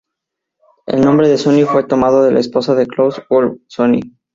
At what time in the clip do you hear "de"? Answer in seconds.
1.29-1.37, 2.23-2.31, 2.73-2.87